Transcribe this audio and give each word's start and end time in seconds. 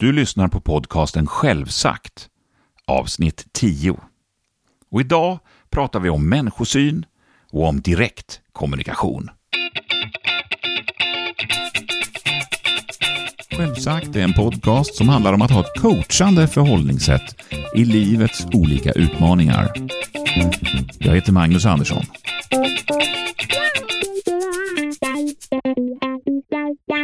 Du 0.00 0.12
lyssnar 0.12 0.48
på 0.48 0.60
podcasten 0.60 1.26
Självsagt, 1.26 2.28
avsnitt 2.86 3.46
10. 3.52 3.96
Och 4.90 5.00
idag 5.00 5.38
pratar 5.70 6.00
vi 6.00 6.10
om 6.10 6.28
människosyn 6.28 7.06
och 7.50 7.68
om 7.68 7.80
direkt 7.80 8.40
kommunikation. 8.52 9.30
Självsagt 13.56 14.16
är 14.16 14.22
en 14.22 14.32
podcast 14.32 14.94
som 14.94 15.08
handlar 15.08 15.32
om 15.32 15.42
att 15.42 15.50
ha 15.50 15.60
ett 15.60 15.80
coachande 15.80 16.48
förhållningssätt 16.48 17.36
i 17.76 17.84
livets 17.84 18.46
olika 18.52 18.92
utmaningar. 18.92 19.72
Jag 20.98 21.14
heter 21.14 21.32
Magnus 21.32 21.66
Andersson. 21.66 22.04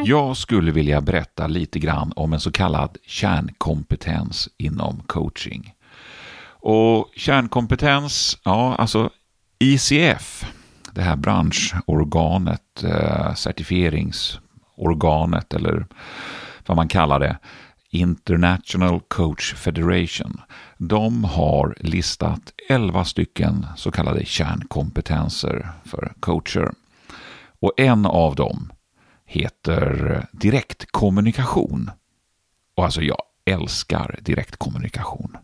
Jag 0.07 0.37
skulle 0.37 0.73
vilja 0.73 1.01
berätta 1.01 1.47
lite 1.47 1.79
grann 1.79 2.13
om 2.17 2.33
en 2.33 2.41
så 2.41 2.53
kallad 2.53 2.97
kärnkompetens 3.07 4.49
inom 4.57 5.03
coaching. 5.07 5.75
Och 6.49 7.11
kärnkompetens, 7.17 8.39
ja 8.45 8.75
alltså 8.75 9.11
ICF, 9.59 10.45
det 10.93 11.03
här 11.03 11.17
branschorganet, 11.17 12.85
eh, 12.85 13.35
certifieringsorganet 13.35 15.55
eller 15.55 15.87
vad 16.67 16.77
man 16.77 16.89
kallar 16.89 17.21
det, 17.21 17.39
International 17.91 19.01
Coach 19.09 19.55
Federation. 19.55 20.41
De 20.79 21.25
har 21.25 21.75
listat 21.81 22.53
11 22.69 23.05
stycken 23.05 23.67
så 23.77 23.91
kallade 23.91 24.25
kärnkompetenser 24.25 25.69
för 25.85 26.13
coacher. 26.21 26.73
Och 27.61 27.73
en 27.77 28.07
av 28.07 28.35
dem 28.35 28.73
heter 29.27 30.27
direktkommunikation. 30.33 31.91
Och 32.77 32.85
alltså 32.85 33.03
jag 33.03 33.23
älskar 33.45 34.19
direktkommunikation. 34.23 35.37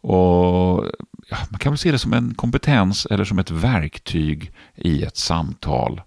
Och 0.00 0.86
ja, 1.28 1.36
Man 1.50 1.58
kan 1.58 1.72
väl 1.72 1.78
se 1.78 1.92
det 1.92 1.98
som 1.98 2.12
en 2.12 2.34
kompetens 2.34 3.06
eller 3.06 3.24
som 3.24 3.38
ett 3.38 3.50
verktyg 3.50 4.52
i 4.74 5.02
ett 5.02 5.16
samtal. 5.16 6.02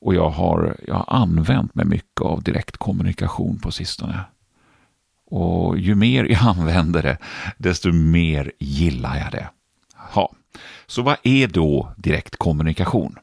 Och 0.00 0.14
jag 0.14 0.30
har, 0.30 0.76
jag 0.86 0.94
har 0.94 1.16
använt 1.16 1.74
mig 1.74 1.84
mycket 1.84 2.20
av 2.20 2.42
direktkommunikation 2.42 3.58
på 3.58 3.70
sistone. 3.70 4.20
Och 5.30 5.78
ju 5.78 5.94
mer 5.94 6.24
jag 6.24 6.42
använder 6.58 7.02
det, 7.02 7.18
desto 7.56 7.92
mer 7.92 8.52
gillar 8.58 9.16
jag 9.16 9.32
det. 9.32 9.48
Ha. 9.94 10.32
Så 10.86 11.02
vad 11.02 11.16
är 11.22 11.46
då 11.46 11.92
direktkommunikation? 11.96 13.18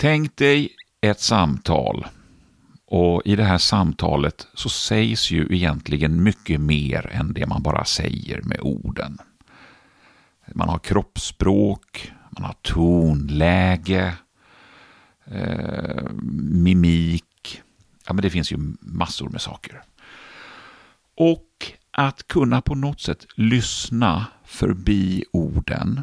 Tänk 0.00 0.36
dig 0.36 0.68
ett 1.00 1.20
samtal 1.20 2.06
och 2.86 3.22
i 3.24 3.36
det 3.36 3.44
här 3.44 3.58
samtalet 3.58 4.46
så 4.54 4.68
sägs 4.68 5.30
ju 5.30 5.46
egentligen 5.50 6.22
mycket 6.22 6.60
mer 6.60 7.06
än 7.12 7.32
det 7.32 7.46
man 7.46 7.62
bara 7.62 7.84
säger 7.84 8.42
med 8.42 8.60
orden. 8.60 9.18
Man 10.54 10.68
har 10.68 10.78
kroppsspråk, 10.78 12.12
man 12.30 12.44
har 12.44 12.54
tonläge, 12.62 14.14
eh, 15.24 16.12
mimik. 16.52 17.62
Ja, 18.06 18.12
men 18.12 18.22
det 18.22 18.30
finns 18.30 18.52
ju 18.52 18.58
massor 18.80 19.28
med 19.28 19.40
saker. 19.40 19.82
Och 21.16 21.72
att 21.90 22.28
kunna 22.28 22.60
på 22.60 22.74
något 22.74 23.00
sätt 23.00 23.26
lyssna 23.34 24.26
förbi 24.44 25.24
orden 25.32 26.02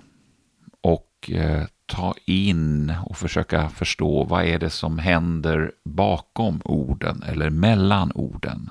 och 0.82 1.32
eh, 1.32 1.68
ta 1.88 2.16
in 2.26 2.94
och 3.06 3.18
försöka 3.18 3.70
förstå 3.70 4.24
vad 4.24 4.46
är 4.46 4.60
det 4.60 4.70
som 4.70 5.00
händer 5.00 5.72
bakom 5.84 6.62
orden 6.66 7.24
eller 7.28 7.50
mellan 7.50 8.12
orden. 8.16 8.70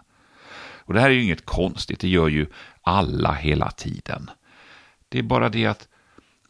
Och 0.86 0.95
Det 0.95 1.00
här 1.00 1.11
är 1.11 1.14
ju 1.14 1.22
inget 1.22 1.47
konstigt, 1.47 2.00
det 2.00 2.09
gör 2.09 2.28
ju 2.28 2.47
alla 2.83 3.33
hela 3.33 3.70
tiden. 3.70 4.31
Det 5.09 5.19
är 5.19 5.22
bara 5.22 5.48
det 5.48 5.67
att 5.67 5.89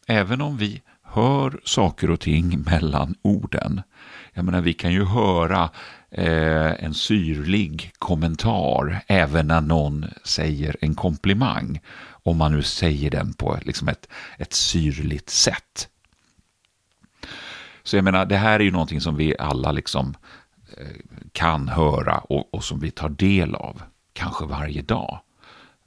även 0.07 0.41
om 0.41 0.57
vi 0.57 0.83
hör 1.03 1.61
saker 1.65 2.11
och 2.11 2.21
ting 2.21 2.61
mellan 2.61 3.15
orden, 3.23 3.83
jag 4.33 4.45
menar 4.45 4.61
vi 4.61 4.73
kan 4.73 4.93
ju 4.93 5.05
höra 5.05 5.71
eh, 6.11 6.85
en 6.85 6.95
syrlig 6.95 7.93
kommentar 7.99 9.01
även 9.07 9.47
när 9.47 9.61
någon 9.61 10.07
säger 10.25 10.77
en 10.81 10.95
komplimang, 10.95 11.81
om 12.09 12.37
man 12.37 12.53
nu 12.53 12.63
säger 12.63 13.11
den 13.11 13.33
på 13.33 13.59
liksom 13.63 13.89
ett, 13.89 14.09
ett 14.39 14.53
syrligt 14.53 15.31
sätt. 15.31 15.89
Så 17.87 17.97
jag 17.97 18.05
menar, 18.05 18.27
det 18.27 18.37
här 18.37 18.61
är 18.61 18.65
ju 18.65 18.71
någonting 18.71 19.01
som 19.01 19.17
vi 19.17 19.35
alla 19.39 19.73
liksom 19.73 20.15
eh, 20.79 20.97
kan 21.33 21.69
höra 21.69 22.19
och, 22.19 22.55
och, 22.55 22.65
som 22.65 22.81
vi 22.81 22.91
tar 22.91 23.09
del 23.09 23.55
av, 23.55 23.83
kanske 24.13 24.45
varje 24.45 24.83
dag. 24.83 25.21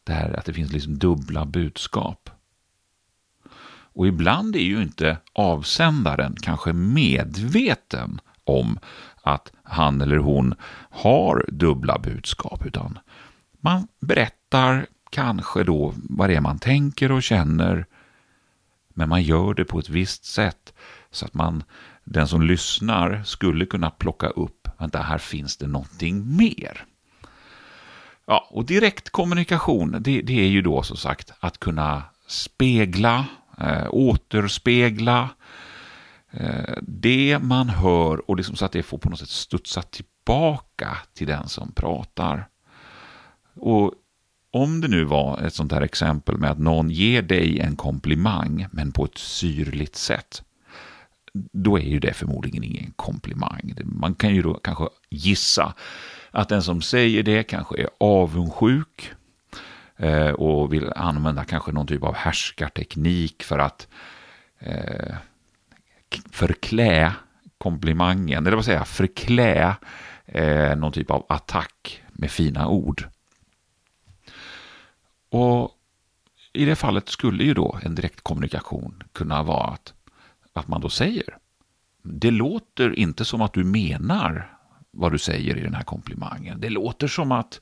Det 0.04 0.14
här 0.14 0.40
att 0.40 0.46
det 0.46 0.54
finns 0.54 0.72
liksom 0.72 0.98
dubbla 0.98 1.46
budskap. 1.46 2.30
Och 3.94 4.08
ibland 4.08 4.56
är 4.56 4.60
ju 4.60 4.82
inte 4.82 5.18
avsändaren 5.34 6.36
kanske 6.42 6.74
medveten 6.74 8.22
om 8.44 8.80
att 9.22 9.52
han 9.64 10.02
eller 10.02 10.18
hon 10.18 10.56
har 10.90 11.46
dubbla 11.48 12.00
budskap, 12.00 12.66
utan 12.66 13.00
man 13.60 13.88
berättar 14.02 14.86
kanske 15.10 15.64
då 15.64 15.94
vad 15.96 16.30
det 16.30 16.36
är 16.36 16.42
man 16.42 16.60
tänker 16.60 17.12
och 17.12 17.24
känner, 17.24 17.86
men 19.00 19.10
man 19.10 19.24
gör 19.24 19.54
det 19.54 19.66
på 19.66 19.80
ett 19.80 19.90
visst 19.90 20.26
sätt 20.26 20.74
så 21.12 21.26
att 21.26 21.34
man, 21.34 21.64
den 22.04 22.28
som 22.28 22.42
lyssnar 22.42 23.24
skulle 23.24 23.66
kunna 23.66 23.90
plocka 23.90 24.28
upp, 24.28 24.68
vänta 24.78 25.02
här 25.02 25.18
finns 25.18 25.58
det 25.58 25.68
någonting 25.68 26.38
mer. 26.38 26.86
Ja, 28.26 28.48
och 28.52 28.66
direktkommunikation, 28.66 29.92
det, 30.00 30.22
det 30.22 30.40
är 30.40 30.48
ju 30.48 30.62
då 30.62 30.84
som 30.84 30.98
sagt 30.98 31.34
att 31.40 31.58
kunna 31.58 32.04
spegla, 32.28 33.26
eh, 33.58 33.88
återspegla 33.90 35.30
eh, 36.32 36.78
det 36.82 37.40
man 37.42 37.70
hör 37.70 38.30
och 38.30 38.38
liksom 38.38 38.56
så 38.56 38.66
att 38.66 38.72
det 38.72 38.84
får 38.84 38.98
på 38.98 39.10
något 39.10 39.20
sätt 39.20 39.30
studsa 39.30 39.82
tillbaka 39.82 40.98
till 41.14 41.28
den 41.28 41.48
som 41.48 41.72
pratar. 41.72 42.48
Och 43.56 43.94
om 44.52 44.82
det 44.82 44.88
nu 44.88 45.04
var 45.04 45.42
ett 45.42 45.54
sånt 45.54 45.72
här 45.72 45.82
exempel 45.82 46.38
med 46.38 46.52
att 46.52 46.60
någon 46.60 46.90
ger 46.90 47.22
dig 47.22 47.60
en 47.60 47.76
komplimang 47.76 48.68
men 48.72 48.92
på 48.92 49.06
ett 49.06 49.18
syrligt 49.18 49.96
sätt, 49.96 50.44
då 51.34 51.80
är 51.80 51.84
ju 51.84 52.00
det 52.00 52.14
förmodligen 52.14 52.64
ingen 52.64 52.94
komplimang. 52.96 53.74
Man 53.84 54.16
kan 54.16 54.36
ju 54.36 54.42
då 54.42 54.54
kanske 54.54 54.88
gissa 55.10 55.74
att 56.32 56.50
den 56.50 56.64
som 56.64 56.82
säger 56.82 57.24
det 57.24 57.44
kanske 57.44 57.82
är 57.82 57.90
avundsjuk 58.00 59.12
eh, 59.98 60.30
och 60.30 60.74
vill 60.74 60.92
använda 60.96 61.44
kanske 61.44 61.72
någon 61.72 61.88
typ 61.88 62.04
av 62.04 62.16
härskarteknik 62.16 63.44
för 63.44 63.60
att 63.60 63.88
eh, 64.60 65.16
förklä 66.32 67.14
komplimangen, 67.58 68.48
eller 68.48 68.56
vad 68.56 68.66
säger 68.66 68.80
jag, 68.80 68.88
förklä 68.88 69.76
eh, 70.26 70.76
någon 70.76 70.92
typ 70.92 71.12
av 71.12 71.26
attack 71.30 72.04
med 72.12 72.32
fina 72.32 72.68
ord. 72.68 73.08
Och 75.30 75.72
i 76.54 76.66
det 76.66 76.76
fallet 76.76 77.10
skulle 77.10 77.44
ju 77.44 77.54
då 77.54 77.80
en 77.84 77.96
direktkommunikation 77.96 79.04
kunna 79.14 79.44
vara 79.44 79.68
att 79.68 79.94
att 80.54 80.68
man 80.68 80.82
då 80.82 80.90
säger. 80.90 81.38
Det 82.04 82.32
låter 82.32 83.00
inte 83.00 83.26
som 83.26 83.42
att 83.42 83.54
du 83.54 83.64
menar 83.64 84.58
vad 84.92 85.12
du 85.12 85.18
säger 85.18 85.58
i 85.58 85.62
den 85.62 85.74
här 85.74 85.84
komplimangen. 85.84 86.62
Det 86.62 86.70
låter 86.70 87.08
som 87.08 87.32
att 87.32 87.62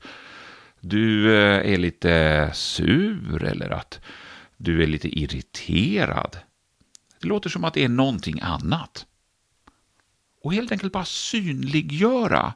du 0.80 1.34
eh, 1.36 1.72
är 1.72 1.78
lite 1.78 2.50
sur 2.54 3.44
eller 3.44 3.70
att 3.70 4.00
du 4.56 4.82
är 4.82 4.86
lite 4.86 5.18
irriterad. 5.18 6.36
Det 7.20 7.28
låter 7.28 7.50
som 7.50 7.64
att 7.64 7.74
det 7.74 7.84
är 7.84 7.88
någonting 7.88 8.40
annat. 8.40 9.06
Och 10.42 10.54
helt 10.54 10.72
enkelt 10.72 10.92
bara 10.92 11.04
synliggöra 11.04 12.54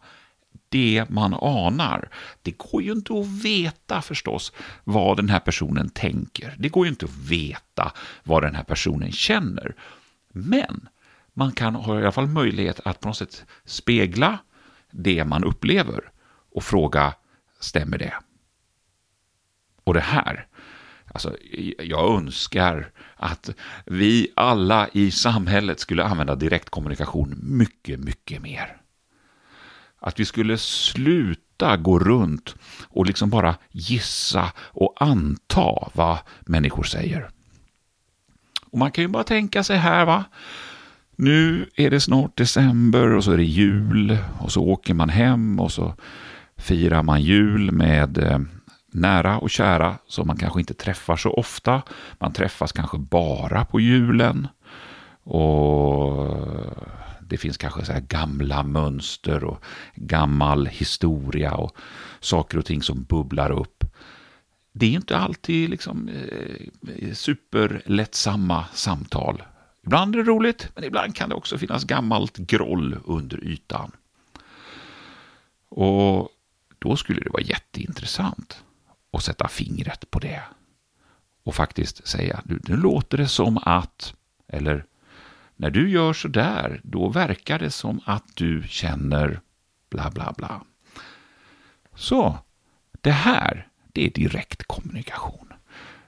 det 0.68 1.04
man 1.08 1.34
anar. 1.34 2.08
Det 2.42 2.58
går 2.58 2.82
ju 2.82 2.92
inte 2.92 3.12
att 3.12 3.44
veta 3.44 4.02
förstås 4.02 4.52
vad 4.84 5.16
den 5.16 5.28
här 5.28 5.40
personen 5.40 5.88
tänker. 5.88 6.54
Det 6.58 6.68
går 6.68 6.86
ju 6.86 6.90
inte 6.90 7.04
att 7.04 7.16
veta 7.16 7.92
vad 8.24 8.42
den 8.42 8.54
här 8.54 8.64
personen 8.64 9.12
känner. 9.12 9.74
Men 10.28 10.88
man 11.34 11.52
kan 11.52 11.74
ha 11.74 11.98
i 11.98 12.02
alla 12.02 12.12
fall 12.12 12.26
möjlighet 12.26 12.80
att 12.84 13.00
på 13.00 13.08
något 13.08 13.16
sätt 13.16 13.44
spegla 13.64 14.38
det 14.90 15.24
man 15.24 15.44
upplever 15.44 16.10
och 16.54 16.64
fråga, 16.64 17.14
stämmer 17.60 17.98
det? 17.98 18.14
Och 19.84 19.94
det 19.94 20.00
här, 20.00 20.46
alltså, 21.14 21.36
jag 21.78 22.16
önskar 22.16 22.90
att 23.16 23.50
vi 23.86 24.32
alla 24.36 24.88
i 24.92 25.10
samhället 25.10 25.80
skulle 25.80 26.04
använda 26.04 26.34
direktkommunikation 26.34 27.38
mycket, 27.42 28.00
mycket 28.00 28.42
mer. 28.42 28.81
Att 30.02 30.20
vi 30.20 30.24
skulle 30.24 30.58
sluta 30.58 31.76
gå 31.76 31.98
runt 31.98 32.54
och 32.88 33.06
liksom 33.06 33.30
bara 33.30 33.54
gissa 33.70 34.52
och 34.56 34.94
anta 35.00 35.90
vad 35.92 36.18
människor 36.40 36.82
säger. 36.82 37.28
Och 38.70 38.78
man 38.78 38.90
kan 38.90 39.04
ju 39.04 39.08
bara 39.08 39.24
tänka 39.24 39.64
sig 39.64 39.76
här 39.76 40.04
va. 40.04 40.24
Nu 41.16 41.70
är 41.76 41.90
det 41.90 42.00
snart 42.00 42.36
december 42.36 43.14
och 43.14 43.24
så 43.24 43.32
är 43.32 43.36
det 43.36 43.44
jul 43.44 44.18
och 44.38 44.52
så 44.52 44.62
åker 44.62 44.94
man 44.94 45.08
hem 45.08 45.60
och 45.60 45.72
så 45.72 45.94
firar 46.56 47.02
man 47.02 47.22
jul 47.22 47.72
med 47.72 48.18
eh, 48.18 48.38
nära 48.92 49.38
och 49.38 49.50
kära 49.50 49.98
som 50.06 50.26
man 50.26 50.36
kanske 50.36 50.60
inte 50.60 50.74
träffar 50.74 51.16
så 51.16 51.30
ofta. 51.32 51.82
Man 52.18 52.32
träffas 52.32 52.72
kanske 52.72 52.98
bara 52.98 53.64
på 53.64 53.80
julen. 53.80 54.48
Och 55.24 56.28
det 57.32 57.38
finns 57.38 57.56
kanske 57.56 57.84
så 57.84 57.92
gamla 58.08 58.62
mönster 58.62 59.44
och 59.44 59.64
gammal 59.94 60.66
historia 60.66 61.54
och 61.54 61.76
saker 62.20 62.58
och 62.58 62.66
ting 62.66 62.82
som 62.82 63.04
bubblar 63.04 63.50
upp. 63.50 63.84
Det 64.72 64.86
är 64.86 64.90
inte 64.90 65.16
alltid 65.16 65.70
liksom 65.70 66.08
eh, 66.08 67.12
superlättsamma 67.14 68.64
samtal. 68.72 69.42
Ibland 69.82 70.14
är 70.14 70.18
det 70.18 70.30
roligt, 70.30 70.68
men 70.74 70.84
ibland 70.84 71.16
kan 71.16 71.28
det 71.28 71.34
också 71.34 71.58
finnas 71.58 71.84
gammalt 71.84 72.36
groll 72.36 72.98
under 73.04 73.44
ytan. 73.44 73.92
Och 75.68 76.28
då 76.78 76.96
skulle 76.96 77.20
det 77.20 77.30
vara 77.30 77.42
jätteintressant 77.42 78.64
att 79.12 79.24
sätta 79.24 79.48
fingret 79.48 80.10
på 80.10 80.18
det. 80.18 80.42
Och 81.44 81.54
faktiskt 81.54 82.06
säga, 82.08 82.42
nu 82.44 82.76
låter 82.76 83.18
det 83.18 83.28
som 83.28 83.58
att, 83.58 84.14
eller 84.48 84.84
när 85.56 85.70
du 85.70 85.90
gör 85.90 86.12
så 86.12 86.28
där, 86.28 86.80
då 86.84 87.08
verkar 87.08 87.58
det 87.58 87.70
som 87.70 88.00
att 88.04 88.24
du 88.34 88.64
känner 88.68 89.40
bla 89.90 90.10
bla 90.10 90.34
bla. 90.36 90.62
Så, 91.94 92.38
det 93.00 93.10
här, 93.10 93.68
det 93.92 94.06
är 94.06 94.10
direkt 94.10 94.64
kommunikation. 94.64 95.52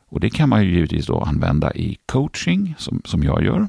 Och 0.06 0.20
det 0.20 0.30
kan 0.30 0.48
man 0.48 0.64
ju 0.64 0.70
givetvis 0.70 1.06
då 1.06 1.20
använda 1.20 1.74
i 1.74 1.98
coaching, 2.06 2.74
som, 2.78 3.02
som 3.04 3.22
jag 3.22 3.44
gör. 3.44 3.68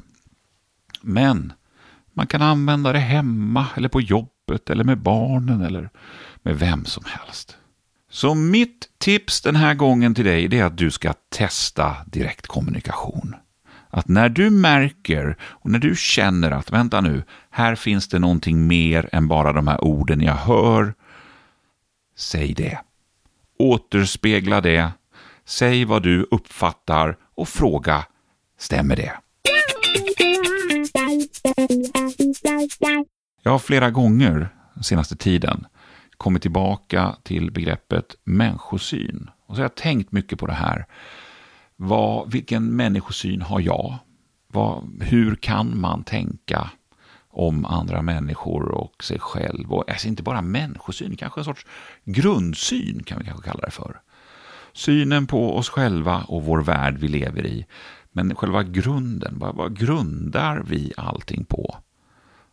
Men 1.00 1.52
man 2.12 2.26
kan 2.26 2.42
använda 2.42 2.92
det 2.92 2.98
hemma, 2.98 3.66
eller 3.76 3.88
på 3.88 4.00
jobbet, 4.00 4.70
eller 4.70 4.84
med 4.84 4.98
barnen, 4.98 5.62
eller 5.62 5.90
med 6.42 6.58
vem 6.58 6.84
som 6.84 7.04
helst. 7.06 7.56
Så 8.10 8.34
mitt 8.34 8.88
tips 8.98 9.40
den 9.40 9.56
här 9.56 9.74
gången 9.74 10.14
till 10.14 10.24
dig 10.24 10.58
är 10.58 10.64
att 10.64 10.78
du 10.78 10.90
ska 10.90 11.12
testa 11.28 11.96
direktkommunikation. 12.06 13.34
Att 13.90 14.08
när 14.08 14.28
du 14.28 14.50
märker 14.50 15.36
och 15.42 15.70
när 15.70 15.78
du 15.78 15.96
känner 15.96 16.50
att 16.50 16.72
vänta 16.72 17.00
nu, 17.00 17.22
här 17.50 17.74
finns 17.74 18.08
det 18.08 18.18
någonting 18.18 18.66
mer 18.66 19.08
än 19.12 19.28
bara 19.28 19.52
de 19.52 19.68
här 19.68 19.84
orden 19.84 20.20
jag 20.20 20.34
hör. 20.34 20.94
Säg 22.16 22.54
det. 22.54 22.78
Återspegla 23.58 24.60
det. 24.60 24.90
Säg 25.44 25.84
vad 25.84 26.02
du 26.02 26.26
uppfattar 26.30 27.16
och 27.34 27.48
fråga, 27.48 28.04
stämmer 28.58 28.96
det? 28.96 29.12
Jag 33.42 33.50
har 33.50 33.58
flera 33.58 33.90
gånger 33.90 34.48
den 34.74 34.84
senaste 34.84 35.16
tiden 35.16 35.66
kommit 36.16 36.42
tillbaka 36.42 37.16
till 37.22 37.50
begreppet 37.50 38.14
människosyn. 38.24 39.30
Och 39.46 39.54
så 39.54 39.60
har 39.60 39.64
jag 39.64 39.74
tänkt 39.74 40.12
mycket 40.12 40.38
på 40.38 40.46
det 40.46 40.52
här. 40.52 40.86
Vad, 41.76 42.32
vilken 42.32 42.76
människosyn 42.76 43.42
har 43.42 43.60
jag? 43.60 43.98
Vad, 44.48 45.02
hur 45.02 45.34
kan 45.34 45.80
man 45.80 46.04
tänka 46.04 46.70
om 47.28 47.64
andra 47.64 48.02
människor 48.02 48.68
och 48.68 49.04
sig 49.04 49.18
själv? 49.18 49.72
Och, 49.72 49.90
alltså 49.90 50.08
inte 50.08 50.22
bara 50.22 50.42
människosyn, 50.42 51.16
kanske 51.16 51.40
en 51.40 51.44
sorts 51.44 51.66
grundsyn 52.04 53.02
kan 53.02 53.18
vi 53.18 53.24
kanske 53.24 53.48
kalla 53.48 53.60
det 53.60 53.70
för. 53.70 54.00
Synen 54.72 55.26
på 55.26 55.56
oss 55.56 55.68
själva 55.68 56.22
och 56.28 56.44
vår 56.44 56.62
värld 56.62 56.98
vi 56.98 57.08
lever 57.08 57.46
i. 57.46 57.66
Men 58.12 58.34
själva 58.34 58.62
grunden, 58.62 59.38
vad, 59.38 59.54
vad 59.54 59.78
grundar 59.78 60.62
vi 60.66 60.92
allting 60.96 61.44
på? 61.44 61.76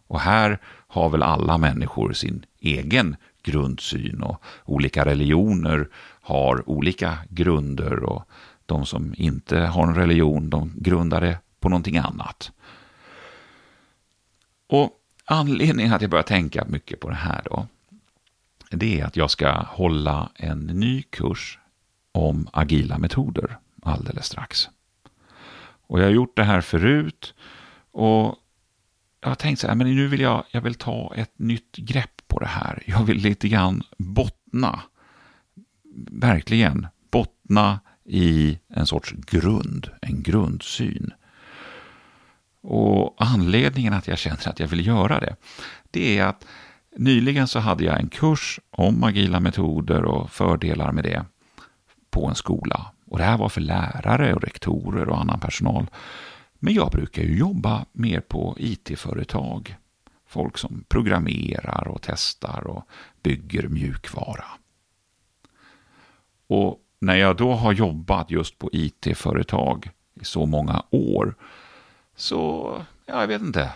Och 0.08 0.20
här 0.20 0.60
har 0.88 1.10
väl 1.10 1.24
alla 1.24 1.58
människor 1.58 2.14
sin 2.14 2.46
egen 2.60 3.16
grundsyn 3.44 4.22
och 4.22 4.44
olika 4.66 5.06
religioner 5.06 5.90
har 6.22 6.70
olika 6.70 7.18
grunder 7.30 8.04
och 8.04 8.24
de 8.66 8.86
som 8.86 9.14
inte 9.18 9.60
har 9.60 9.88
en 9.88 9.96
religion, 9.96 10.50
de 10.50 10.74
grundar 10.76 11.22
det 11.22 11.40
på 11.60 11.70
någonting 11.70 11.98
annat. 11.98 12.52
Och 14.68 14.92
anledningen 15.26 15.94
att 15.94 16.02
jag 16.02 16.12
börjar 16.12 16.24
tänka 16.24 16.66
mycket 16.66 17.00
på 17.00 17.10
det 17.10 17.16
här 17.16 17.42
då, 17.46 17.68
det 18.70 19.00
är 19.00 19.06
att 19.06 19.16
jag 19.16 19.32
ska 19.32 19.52
hålla 19.52 20.30
en 20.36 20.60
ny 20.60 21.02
kurs 21.02 21.60
om 22.12 22.50
agila 22.54 22.98
metoder 22.98 23.58
alldeles 23.82 24.26
strax. 24.26 24.70
Och 25.88 26.00
jag 26.00 26.06
har 26.06 26.12
gjort 26.12 26.36
det 26.36 26.44
här 26.44 26.62
förut 26.62 27.34
och 27.92 28.36
jag 29.22 29.30
har 29.30 29.36
tänkt 29.36 29.60
så 29.60 29.68
här, 29.68 29.76
men 29.76 29.96
nu 29.96 30.08
vill 30.08 30.20
jag, 30.20 30.44
jag 30.52 30.62
vill 30.62 30.76
ta 30.76 31.14
ett 31.16 31.40
nytt 31.40 31.76
grepp 31.76 32.22
på 32.28 32.40
det 32.40 32.48
här. 32.48 32.84
Jag 32.86 33.04
vill 33.04 33.18
lite 33.18 33.48
grann 33.48 33.84
bottna, 33.98 34.80
verkligen 36.12 36.88
bottna 37.12 37.80
i 38.06 38.60
en 38.70 38.88
sorts 38.88 39.12
grund, 39.12 39.90
en 40.02 40.24
grundsyn. 40.24 41.14
Och 42.62 43.16
anledningen 43.18 43.94
att 43.94 44.08
jag 44.08 44.18
känner 44.18 44.50
att 44.50 44.60
jag 44.60 44.68
vill 44.68 44.88
göra 44.88 45.20
det, 45.20 45.36
det 45.92 46.18
är 46.18 46.26
att 46.26 46.46
nyligen 46.98 47.48
så 47.48 47.60
hade 47.60 47.84
jag 47.84 48.00
en 48.00 48.10
kurs 48.10 48.60
om 48.70 49.04
agila 49.04 49.40
metoder 49.40 50.06
och 50.06 50.32
fördelar 50.32 50.92
med 50.92 51.04
det 51.04 51.26
på 52.10 52.28
en 52.28 52.36
skola. 52.36 52.92
Och 53.06 53.18
det 53.18 53.24
här 53.24 53.38
var 53.38 53.50
för 53.50 53.62
lärare 53.62 54.34
och 54.34 54.42
rektorer 54.42 55.10
och 55.10 55.22
annan 55.22 55.40
personal. 55.40 55.88
Men 56.60 56.74
jag 56.74 56.92
brukar 56.92 57.24
ju 57.24 57.38
jobba 57.38 57.86
mer 57.92 58.20
på 58.20 58.56
IT-företag. 58.60 59.76
Folk 60.28 60.58
som 60.58 60.84
programmerar 60.88 61.88
och 61.88 62.02
testar 62.02 62.68
och 62.68 62.88
bygger 63.24 63.68
mjukvara. 63.68 64.46
Och 66.48 66.80
när 67.04 67.16
jag 67.16 67.38
då 67.38 67.54
har 67.54 67.74
jobbat 67.74 68.32
just 68.32 68.60
på 68.60 68.70
IT-företag 68.74 69.90
i 70.22 70.26
så 70.26 70.46
många 70.46 70.84
år, 70.90 71.36
så, 72.16 72.72
ja, 73.06 73.20
jag 73.20 73.28
vet 73.28 73.42
inte, 73.42 73.72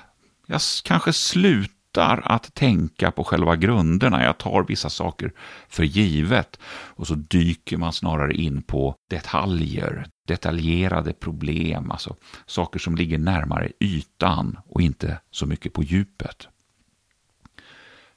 jag 0.46 0.62
kanske 0.84 1.14
slutar 1.14 2.22
att 2.26 2.54
tänka 2.54 3.12
på 3.12 3.24
själva 3.24 3.56
grunderna. 3.56 4.24
Jag 4.24 4.38
tar 4.38 4.64
vissa 4.64 4.90
saker 4.90 5.34
för 5.68 5.84
givet 5.84 6.60
och 6.66 7.08
så 7.08 7.16
dyker 7.16 7.78
man 7.78 7.94
snarare 7.94 8.34
in 8.34 8.62
på 8.62 8.96
detaljer, 9.10 10.08
detaljerade 10.28 11.14
problem, 11.14 11.92
alltså 11.92 12.16
saker 12.46 12.80
som 12.80 12.96
ligger 12.96 13.18
närmare 13.18 13.72
ytan 13.80 14.58
och 14.68 14.82
inte 14.82 15.20
så 15.32 15.46
mycket 15.46 15.74
på 15.74 15.84
djupet. 15.84 16.48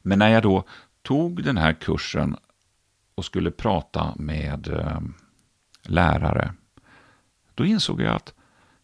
Men 0.03 0.19
när 0.19 0.29
jag 0.29 0.43
då 0.43 0.65
tog 1.03 1.45
den 1.45 1.57
här 1.57 1.73
kursen 1.73 2.37
och 3.21 3.25
skulle 3.25 3.51
prata 3.51 4.15
med 4.17 4.69
eh, 4.69 5.01
lärare, 5.83 6.53
då 7.55 7.65
insåg 7.65 8.01
jag 8.01 8.17
att 8.17 8.35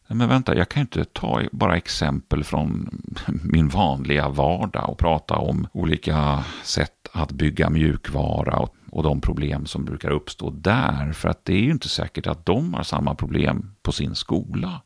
men 0.08 0.28
vänta, 0.28 0.56
jag 0.56 0.68
kan 0.68 0.80
inte 0.80 1.04
ta 1.04 1.42
bara 1.52 1.76
exempel 1.76 2.44
från 2.44 3.00
min 3.42 3.68
vanliga 3.68 4.28
vardag 4.28 4.90
och 4.90 4.98
prata 4.98 5.34
om 5.34 5.68
olika 5.72 6.44
sätt 6.62 7.08
att 7.12 7.32
bygga 7.32 7.70
mjukvara 7.70 8.56
och, 8.56 8.76
och 8.90 9.02
de 9.02 9.20
problem 9.20 9.66
som 9.66 9.84
brukar 9.84 10.10
uppstå 10.10 10.50
där. 10.50 11.12
För 11.12 11.28
att 11.28 11.44
det 11.44 11.52
är 11.52 11.62
ju 11.62 11.70
inte 11.70 11.88
säkert 11.88 12.26
att 12.26 12.46
de 12.46 12.74
har 12.74 12.82
samma 12.82 13.14
problem 13.14 13.74
på 13.82 13.92
sin 13.92 14.14
skola. 14.14 14.82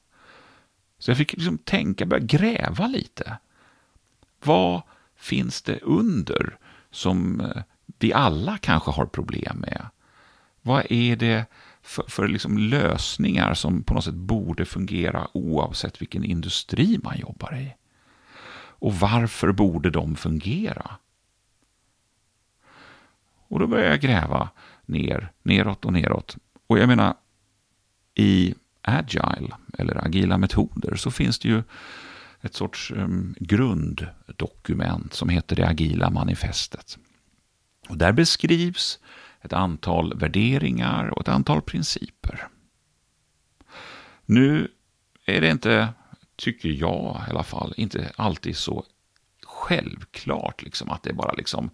Så 0.98 1.10
jag 1.10 1.18
fick 1.18 1.32
liksom 1.32 1.58
tänka, 1.58 2.06
börja 2.06 2.24
gräva 2.24 2.86
lite. 2.86 3.36
Vad 4.44 4.82
finns 5.16 5.62
det 5.62 5.80
under 5.82 6.58
som 6.90 7.40
eh, 7.40 7.62
vi 7.98 8.12
alla 8.12 8.58
kanske 8.58 8.90
har 8.90 9.06
problem 9.06 9.56
med? 9.56 9.86
Vad 10.62 10.92
är 10.92 11.16
det 11.16 11.46
för, 11.82 12.04
för 12.08 12.28
liksom 12.28 12.58
lösningar 12.58 13.54
som 13.54 13.82
på 13.82 13.94
något 13.94 14.04
sätt 14.04 14.14
borde 14.14 14.64
fungera 14.64 15.28
oavsett 15.32 16.02
vilken 16.02 16.24
industri 16.24 17.00
man 17.02 17.18
jobbar 17.18 17.56
i? 17.56 17.74
Och 18.80 18.94
varför 18.94 19.52
borde 19.52 19.90
de 19.90 20.16
fungera? 20.16 20.90
Och 23.48 23.58
då 23.58 23.66
börjar 23.66 23.90
jag 23.90 24.00
gräva 24.00 24.50
ner, 24.86 25.32
neråt 25.42 25.84
och 25.84 25.92
neråt. 25.92 26.36
Och 26.66 26.78
jag 26.78 26.88
menar, 26.88 27.14
i 28.14 28.54
agile, 28.82 29.56
eller 29.78 30.06
agila 30.06 30.38
metoder, 30.38 30.94
så 30.96 31.10
finns 31.10 31.38
det 31.38 31.48
ju 31.48 31.62
ett 32.40 32.54
sorts 32.54 32.90
um, 32.90 33.34
grunddokument 33.40 35.14
som 35.14 35.28
heter 35.28 35.56
det 35.56 35.68
agila 35.68 36.10
manifestet. 36.10 36.98
Och 37.88 37.96
där 37.96 38.12
beskrivs 38.12 38.98
ett 39.40 39.52
antal 39.52 40.18
värderingar 40.18 41.08
och 41.08 41.20
ett 41.20 41.28
antal 41.28 41.62
principer. 41.62 42.48
Nu 44.26 44.68
är 45.26 45.40
det 45.40 45.50
inte, 45.50 45.88
tycker 46.36 46.68
jag 46.68 47.22
i 47.28 47.30
alla 47.30 47.42
fall, 47.42 47.74
inte 47.76 48.12
alltid 48.16 48.56
så 48.56 48.84
självklart 49.46 50.62
liksom 50.62 50.90
att 50.90 51.02
det 51.02 51.12
bara 51.12 51.32
liksom, 51.32 51.70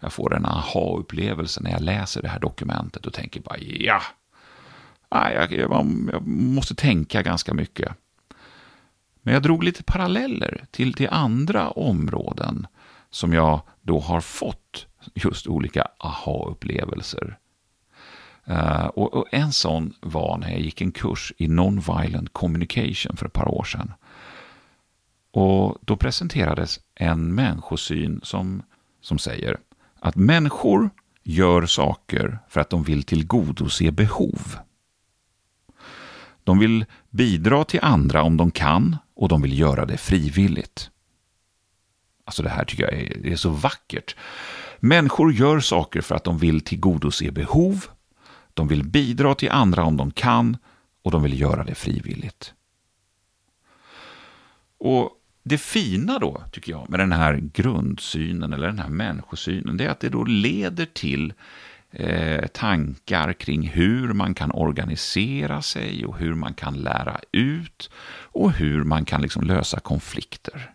jag 0.00 0.12
får 0.12 0.36
en 0.36 0.46
aha-upplevelse 0.46 1.60
när 1.62 1.70
jag 1.70 1.80
läser 1.80 2.22
det 2.22 2.28
här 2.28 2.40
dokumentet 2.40 3.06
och 3.06 3.12
tänker 3.12 3.40
bara 3.40 3.58
ja, 3.58 4.00
jag, 5.10 5.52
jag, 5.52 5.70
jag 6.12 6.26
måste 6.26 6.74
tänka 6.74 7.22
ganska 7.22 7.54
mycket. 7.54 7.92
Men 9.22 9.34
jag 9.34 9.42
drog 9.42 9.64
lite 9.64 9.82
paralleller 9.82 10.64
till, 10.70 10.94
till 10.94 11.08
andra 11.10 11.70
områden 11.70 12.66
som 13.10 13.32
jag 13.32 13.60
då 13.82 14.00
har 14.00 14.20
fått 14.20 14.86
just 15.14 15.46
olika 15.46 15.88
aha-upplevelser. 15.98 17.38
Uh, 18.50 18.86
och, 18.86 19.14
och, 19.14 19.26
en 19.30 19.52
sån 19.52 19.94
var 20.00 20.38
när 20.38 20.50
jag 20.50 20.60
gick 20.60 20.80
en 20.80 20.92
kurs 20.92 21.32
i 21.38 21.46
non-violent 21.46 22.28
communication 22.32 23.16
för 23.16 23.26
ett 23.26 23.32
par 23.32 23.48
år 23.48 23.64
sedan. 23.64 23.92
Och 25.30 25.78
då 25.80 25.96
presenterades 25.96 26.80
en 26.94 27.34
människosyn 27.34 28.20
som, 28.22 28.62
som 29.00 29.18
säger 29.18 29.56
att 30.00 30.16
människor 30.16 30.90
gör 31.22 31.66
saker 31.66 32.38
för 32.48 32.60
att 32.60 32.70
de 32.70 32.82
vill 32.82 33.02
tillgodose 33.02 33.90
behov. 33.90 34.56
De 36.44 36.58
vill 36.58 36.84
bidra 37.10 37.64
till 37.64 37.80
andra 37.82 38.22
om 38.22 38.36
de 38.36 38.50
kan 38.50 38.96
och 39.14 39.28
de 39.28 39.42
vill 39.42 39.58
göra 39.58 39.86
det 39.86 39.96
frivilligt. 39.96 40.90
Alltså 42.24 42.42
det 42.42 42.48
här 42.48 42.64
tycker 42.64 42.82
jag 42.82 42.92
är, 42.92 43.26
är 43.26 43.36
så 43.36 43.50
vackert. 43.50 44.16
Människor 44.80 45.32
gör 45.32 45.60
saker 45.60 46.00
för 46.00 46.14
att 46.14 46.24
de 46.24 46.38
vill 46.38 46.60
tillgodose 46.60 47.30
behov, 47.30 47.84
de 48.54 48.68
vill 48.68 48.84
bidra 48.84 49.34
till 49.34 49.50
andra 49.50 49.84
om 49.84 49.96
de 49.96 50.10
kan 50.10 50.56
och 51.02 51.10
de 51.10 51.22
vill 51.22 51.40
göra 51.40 51.64
det 51.64 51.74
frivilligt. 51.74 52.54
Och 54.78 55.10
det 55.42 55.58
fina 55.58 56.18
då, 56.18 56.42
tycker 56.52 56.72
jag, 56.72 56.90
med 56.90 57.00
den 57.00 57.12
här 57.12 57.34
grundsynen 57.52 58.52
eller 58.52 58.66
den 58.66 58.78
här 58.78 58.88
människosynen, 58.88 59.76
det 59.76 59.84
är 59.84 59.88
att 59.88 60.00
det 60.00 60.08
då 60.08 60.24
leder 60.24 60.84
till 60.84 61.32
eh, 61.90 62.46
tankar 62.46 63.32
kring 63.32 63.68
hur 63.68 64.12
man 64.12 64.34
kan 64.34 64.50
organisera 64.52 65.62
sig 65.62 66.06
och 66.06 66.18
hur 66.18 66.34
man 66.34 66.54
kan 66.54 66.74
lära 66.74 67.20
ut 67.32 67.90
och 68.10 68.52
hur 68.52 68.84
man 68.84 69.04
kan 69.04 69.22
liksom 69.22 69.44
lösa 69.44 69.80
konflikter. 69.80 70.74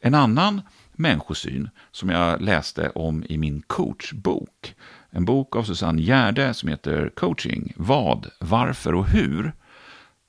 En 0.00 0.14
annan 0.14 0.62
människosyn 0.98 1.70
som 1.90 2.08
jag 2.08 2.40
läste 2.40 2.90
om 2.90 3.24
i 3.28 3.38
min 3.38 3.62
coachbok, 3.62 4.74
en 5.10 5.24
bok 5.24 5.56
av 5.56 5.62
Susanne 5.62 6.02
Gärde 6.02 6.54
som 6.54 6.68
heter 6.68 7.10
Coaching, 7.16 7.72
vad, 7.76 8.30
varför 8.40 8.94
och 8.94 9.06
hur. 9.06 9.52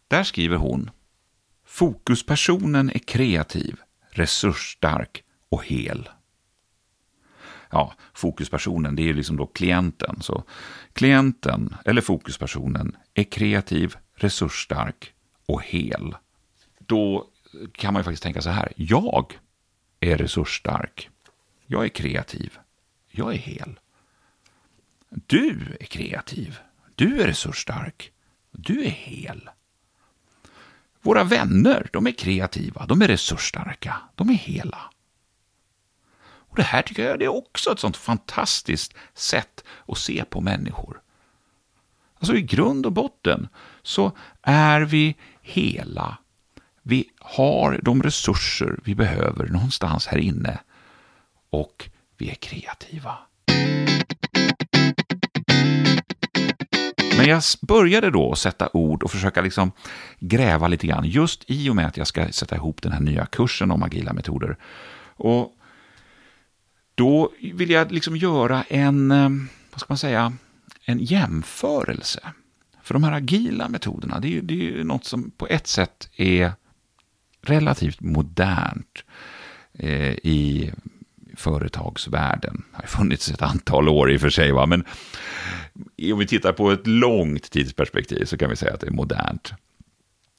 Där 0.08 0.24
skriver 0.24 0.58
hon 0.58 0.92
Fokuspersonen 1.66 2.90
är 2.90 3.00
kreativ, 3.00 3.76
resursstark 4.10 5.24
och 5.50 5.66
hel. 5.66 6.10
Ja, 7.70 7.94
fokuspersonen, 8.14 8.96
det 8.96 9.10
är 9.10 9.14
liksom 9.14 9.38
då 9.38 9.46
klienten. 9.46 10.22
Så 10.22 10.44
klienten, 10.94 11.76
eller 11.86 12.02
fokuspersonen, 12.02 12.96
är 13.14 13.24
kreativ, 13.24 13.96
resursstark 14.16 15.14
och 15.46 15.64
hel. 15.64 16.16
Då 16.80 17.28
kan 17.72 17.94
man 17.94 18.00
ju 18.00 18.04
faktiskt 18.04 18.24
tänka 18.24 18.42
så 18.42 18.50
här. 18.50 18.74
Jag 18.76 19.40
är 20.12 20.18
resursstark. 20.18 21.10
Jag 21.66 21.86
är 21.86 21.90
kreativ. 21.90 22.58
Jag 23.08 23.34
är 23.34 23.38
hel. 23.38 23.80
Du 25.10 25.78
är 25.80 25.86
kreativ. 25.86 26.60
Du 26.96 27.22
är 27.22 27.28
resursstark. 27.28 28.12
Du 28.52 28.86
är 28.86 28.90
hel. 28.90 29.50
Våra 31.02 31.24
vänner, 31.24 31.90
de 31.94 32.08
är 32.08 32.12
kreativa, 32.12 32.86
de 32.86 33.02
är 33.02 33.08
resursstarka, 33.08 34.02
de 34.16 34.30
är 34.30 34.34
hela. 34.34 34.92
Och 36.24 36.56
Det 36.56 36.64
här 36.64 36.82
tycker 36.82 37.04
jag 37.04 37.22
är 37.22 37.28
också 37.28 37.72
ett 37.72 37.80
sånt 37.80 37.98
fantastiskt 37.98 38.94
sätt 39.14 39.64
att 39.88 39.98
se 39.98 40.26
på 40.26 40.42
människor. 40.42 41.02
Alltså 42.20 42.36
i 42.36 42.42
grund 42.42 42.86
och 42.86 42.92
botten 42.92 43.48
så 43.82 44.18
är 44.42 44.82
vi 44.82 45.16
hela. 45.42 46.18
Vi 46.88 47.10
har 47.20 47.80
de 47.84 48.04
resurser 48.04 48.80
vi 48.84 48.96
behöver 48.96 49.48
någonstans 49.48 50.08
här 50.08 50.18
inne 50.18 50.60
och 51.50 51.90
vi 52.18 52.30
är 52.30 52.36
kreativa. 52.36 53.18
Men 57.18 57.26
jag 57.26 57.44
började 57.62 58.10
då 58.10 58.36
sätta 58.36 58.70
ord 58.74 59.04
och 59.04 59.12
försöka 59.12 59.42
liksom 59.42 59.72
gräva 60.20 60.68
lite 60.68 60.88
grann, 60.88 61.06
just 61.06 61.44
i 61.48 61.70
och 61.70 61.76
med 61.76 61.88
att 61.88 61.98
jag 61.98 62.08
ska 62.08 62.32
sätta 62.32 62.56
ihop 62.56 62.82
den 62.82 62.92
här 62.92 63.00
nya 63.00 63.26
kursen 63.26 63.72
om 63.72 63.84
agila 63.84 64.14
metoder. 64.14 64.58
Och 65.16 65.54
då 66.96 67.32
vill 67.54 67.70
jag 67.70 67.92
liksom 67.92 68.18
göra 68.18 68.64
en, 68.64 69.12
eh, 69.12 69.30
vad 69.72 69.80
ska 69.80 69.86
man 69.88 69.98
säga, 69.98 70.34
en 70.86 71.00
jämförelse. 71.00 72.20
För 72.82 72.94
de 72.94 73.04
här 73.04 73.12
agila 73.12 73.70
metoderna, 73.70 74.20
det 74.20 74.28
är 74.28 74.32
ju, 74.32 74.42
det 74.42 74.54
är 74.54 74.58
ju 74.58 74.84
något 74.84 75.06
som 75.06 75.32
på 75.32 75.48
ett 75.48 75.68
sätt 75.68 76.10
är 76.16 76.52
relativt 77.50 78.02
modernt 78.02 79.04
eh, 79.80 80.12
i 80.12 80.72
företagsvärlden. 81.36 82.64
Det 82.72 82.78
har 82.78 82.88
funnits 82.88 83.32
ett 83.32 83.42
antal 83.42 83.90
år 83.90 84.12
i 84.12 84.18
och 84.18 84.22
för 84.22 84.30
sig, 84.30 84.52
va? 84.52 84.66
men 84.66 84.86
om 86.14 86.20
vi 86.20 86.28
tittar 86.28 86.54
på 86.54 86.72
ett 86.72 86.88
långt 86.88 87.52
tidsperspektiv 87.52 88.26
så 88.26 88.38
kan 88.38 88.50
vi 88.50 88.56
säga 88.56 88.74
att 88.74 88.80
det 88.80 88.88
är 88.88 88.92
modernt. 88.92 89.54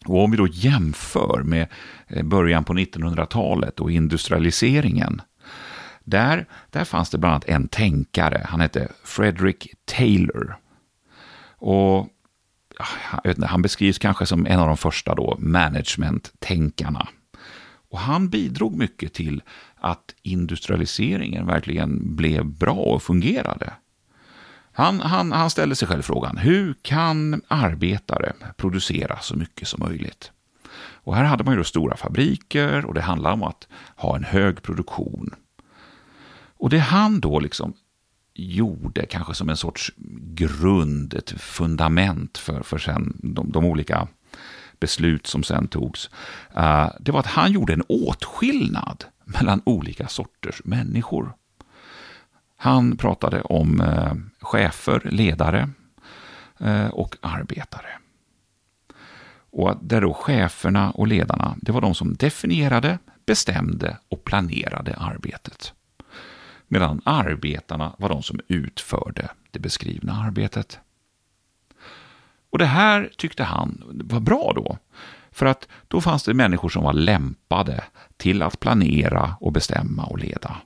Och 0.07 0.25
om 0.25 0.31
vi 0.31 0.37
då 0.37 0.47
jämför 0.47 1.43
med 1.43 1.67
eh, 2.07 2.23
början 2.23 2.65
på 2.65 2.73
1900-talet 2.73 3.81
och 3.81 3.91
industrialiseringen, 3.91 5.23
där, 6.05 6.47
där 6.71 6.85
fanns 6.85 7.11
det 7.11 7.19
bland 7.19 7.33
annat 7.33 7.49
en 7.49 7.69
tänkare, 7.69 8.47
han 8.49 8.61
hette 8.61 8.89
Frederick 9.05 9.75
Taylor. 9.85 10.57
Och 11.59 12.09
inte, 13.27 13.47
han 13.47 13.63
beskrivs 13.63 13.99
kanske 13.99 14.27
som 14.27 14.47
en 14.47 14.61
av 14.61 14.67
de 14.67 14.77
första 14.77 15.15
då 15.15 15.37
management-tänkarna. 15.39 17.09
Och 17.91 17.99
han 17.99 18.29
bidrog 18.29 18.77
mycket 18.77 19.15
till 19.15 19.43
att 19.77 20.15
industrialiseringen 20.23 21.47
verkligen 21.47 22.17
blev 22.17 22.45
bra 22.45 22.75
och 22.75 23.03
fungerade. 23.03 23.73
Han, 24.73 25.01
han, 25.01 25.33
han 25.33 25.51
ställde 25.51 25.77
sig 25.77 25.89
själv 25.89 26.03
frågan, 26.03 26.37
hur 26.37 26.75
kan 26.83 27.43
arbetare 27.49 28.33
producera 28.57 29.19
så 29.21 29.37
mycket 29.37 29.69
som 29.69 29.89
möjligt? 29.89 30.33
Och 31.07 31.17
här 31.17 31.25
hade 31.25 31.45
man 31.45 31.55
ju 31.55 31.59
då 31.59 31.65
stora 31.65 31.97
fabriker 31.97 32.85
och 32.85 32.95
det 32.95 33.01
handlade 33.01 33.35
om 33.35 33.43
att 33.43 33.69
ha 33.97 34.17
en 34.17 34.25
hög 34.25 34.63
produktion. 34.63 35.35
Och 36.59 36.71
det 36.71 36.79
han 36.79 37.21
då 37.21 37.41
liksom 37.41 37.75
gjorde, 38.37 39.07
kanske 39.07 39.35
som 39.35 39.49
en 39.49 39.57
sorts 39.57 39.93
grund, 40.35 41.15
ett 41.15 41.31
fundament 41.31 42.39
för, 42.39 42.63
för 42.63 42.79
sen 42.79 43.17
de, 43.23 43.51
de 43.53 43.65
olika 43.65 44.09
beslut 44.81 45.27
som 45.27 45.43
sen 45.43 45.69
togs, 45.69 46.11
uh, 46.57 46.91
det 47.01 47.13
var 47.13 47.21
att 47.21 47.27
han 47.27 47.53
gjorde 47.53 47.73
en 47.73 47.85
åtskillnad 47.89 49.05
mellan 49.25 49.63
olika 49.65 50.09
sorters 50.09 50.61
människor. 50.65 51.33
Han 52.57 52.97
pratade 52.97 53.41
om 53.43 53.81
uh, 53.81 54.13
chefer, 54.41 55.01
ledare 55.05 55.71
uh, 56.63 56.87
och 56.87 57.17
arbetare. 57.21 57.89
Och 59.51 59.77
där 59.83 60.01
då 60.01 60.15
cheferna 60.15 60.91
och 60.91 61.07
ledarna, 61.07 61.57
det 61.63 61.73
var 61.73 61.81
de 61.81 61.95
som 61.95 62.15
definierade, 62.15 62.99
bestämde 63.27 63.97
och 64.09 64.25
planerade 64.25 64.95
arbetet. 64.97 65.73
Medan 66.69 67.01
arbetarna 67.05 67.97
var 67.99 68.09
de 68.09 68.23
som 68.23 68.41
utförde 68.49 69.31
det 69.51 69.59
beskrivna 69.59 70.13
arbetet. 70.13 70.81
Och 72.51 72.59
det 72.59 72.67
här 72.67 73.11
tyckte 73.17 73.45
han 73.45 73.83
var 74.05 74.21
bra 74.21 74.53
då. 74.55 74.79
För 75.31 75.47
att 75.47 75.69
då 75.89 76.01
fanns 76.01 76.25
det 76.25 76.35
människor 76.35 76.69
som 76.69 76.85
var 76.85 76.93
lämpade 76.93 77.85
till 78.17 78.43
att 78.43 78.61
planera 78.61 79.37
och 79.41 79.53
bestämma 79.53 80.05
och 80.05 80.19
leda. 80.19 80.57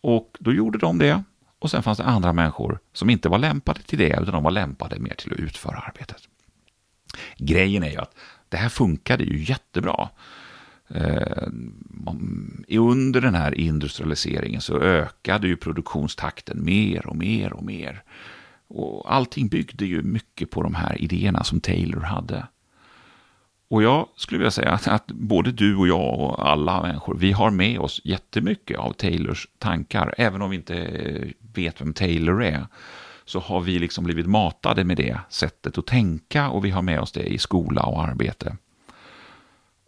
Och 0.00 0.36
då 0.40 0.52
gjorde 0.52 0.78
de 0.78 0.98
det. 0.98 1.22
Och 1.58 1.70
sen 1.70 1.82
fanns 1.82 1.98
det 1.98 2.04
andra 2.04 2.32
människor 2.32 2.78
som 2.92 3.10
inte 3.10 3.28
var 3.28 3.38
lämpade 3.38 3.80
till 3.80 3.98
det, 3.98 4.18
utan 4.22 4.34
de 4.34 4.42
var 4.42 4.50
lämpade 4.50 4.98
mer 4.98 5.14
till 5.14 5.32
att 5.32 5.38
utföra 5.38 5.78
arbetet. 5.78 6.22
Grejen 7.36 7.82
är 7.82 7.90
ju 7.90 7.96
att 7.96 8.14
det 8.48 8.56
här 8.56 8.68
funkade 8.68 9.24
ju 9.24 9.44
jättebra. 9.44 10.08
Eh, 10.88 11.48
under 12.68 13.20
den 13.20 13.34
här 13.34 13.54
industrialiseringen 13.54 14.60
så 14.60 14.80
ökade 14.80 15.48
ju 15.48 15.56
produktionstakten 15.56 16.64
mer 16.64 17.06
och 17.06 17.16
mer 17.16 17.52
och 17.52 17.64
mer. 17.64 18.02
Och 18.68 19.14
allting 19.14 19.48
byggde 19.48 19.86
ju 19.86 20.02
mycket 20.02 20.50
på 20.50 20.62
de 20.62 20.74
här 20.74 21.02
idéerna 21.02 21.44
som 21.44 21.60
Taylor 21.60 22.00
hade. 22.00 22.46
Och 23.70 23.82
jag 23.82 24.08
skulle 24.16 24.38
vilja 24.38 24.50
säga 24.50 24.70
att, 24.70 24.88
att, 24.88 25.06
både 25.06 25.52
du 25.52 25.76
och 25.76 25.88
jag 25.88 26.20
och 26.20 26.48
alla 26.48 26.82
människor, 26.82 27.14
vi 27.14 27.32
har 27.32 27.50
med 27.50 27.78
oss 27.78 28.00
jättemycket 28.04 28.78
av 28.78 28.92
Taylors 28.92 29.48
tankar. 29.58 30.14
Även 30.18 30.42
om 30.42 30.50
vi 30.50 30.56
inte 30.56 30.76
eh, 30.76 31.28
vet 31.54 31.80
vem 31.80 31.92
Taylor 31.92 32.42
är, 32.42 32.66
så 33.24 33.40
har 33.40 33.60
vi 33.60 33.78
liksom 33.78 34.04
blivit 34.04 34.26
matade 34.26 34.84
med 34.84 34.96
det 34.96 35.18
sättet 35.28 35.78
att 35.78 35.86
tänka 35.86 36.48
och 36.48 36.64
vi 36.64 36.70
har 36.70 36.82
med 36.82 37.00
oss 37.00 37.12
det 37.12 37.32
i 37.32 37.38
skola 37.38 37.82
och 37.82 38.02
arbete. 38.02 38.56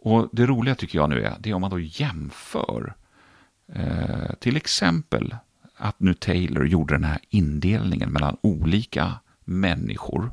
Och 0.01 0.29
det 0.31 0.45
roliga 0.45 0.75
tycker 0.75 0.99
jag 0.99 1.09
nu 1.09 1.23
är, 1.23 1.37
det 1.39 1.49
är 1.49 1.53
om 1.53 1.61
man 1.61 1.71
då 1.71 1.79
jämför 1.79 2.95
eh, 3.73 4.33
till 4.39 4.57
exempel 4.57 5.35
att 5.75 5.99
nu 5.99 6.13
Taylor 6.13 6.67
gjorde 6.67 6.93
den 6.93 7.03
här 7.03 7.19
indelningen 7.29 8.11
mellan 8.11 8.37
olika 8.41 9.13
människor, 9.43 10.31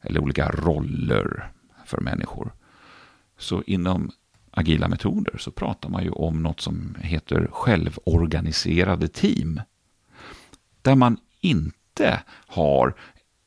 eller 0.00 0.20
olika 0.20 0.48
roller 0.50 1.52
för 1.84 2.00
människor. 2.00 2.52
Så 3.38 3.62
inom 3.66 4.10
agila 4.50 4.88
metoder 4.88 5.36
så 5.38 5.50
pratar 5.50 5.88
man 5.88 6.04
ju 6.04 6.10
om 6.10 6.42
något 6.42 6.60
som 6.60 6.96
heter 7.00 7.48
självorganiserade 7.52 9.08
team. 9.08 9.60
Där 10.82 10.94
man 10.94 11.18
inte 11.40 12.22
har 12.28 12.94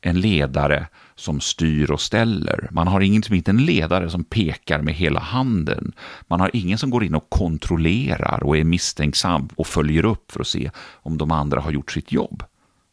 en 0.02 0.22
ledare 0.22 0.88
som 1.16 1.40
styr 1.40 1.92
och 1.92 2.02
ställer. 2.02 2.68
Man 2.72 2.88
har 2.88 3.02
ingen, 3.02 3.34
inte 3.34 3.52
en 3.52 3.66
ledare 3.66 4.10
som 4.10 4.24
pekar 4.24 4.82
med 4.82 4.94
hela 4.94 5.20
handen. 5.20 5.94
Man 6.28 6.40
har 6.40 6.52
ingen 6.54 6.78
som 6.78 6.90
går 6.90 7.04
in 7.04 7.16
och 7.16 7.30
kontrollerar 7.30 8.44
och 8.44 8.58
är 8.58 8.64
misstänksam 8.64 9.50
och 9.56 9.68
följer 9.68 10.06
upp 10.06 10.32
för 10.32 10.40
att 10.40 10.48
se 10.48 10.72
om 10.78 11.18
de 11.18 11.32
andra 11.32 11.62
har 11.62 11.72
gjort 11.72 11.92
sitt 11.92 12.12
jobb. 12.12 12.44